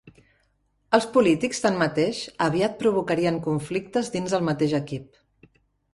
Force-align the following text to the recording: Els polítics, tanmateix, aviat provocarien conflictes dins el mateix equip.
Els 0.97 1.05
polítics, 1.17 1.59
tanmateix, 1.65 2.21
aviat 2.47 2.79
provocarien 2.81 3.39
conflictes 3.51 4.13
dins 4.17 4.35
el 4.39 4.47
mateix 4.53 4.79
equip. 4.83 5.25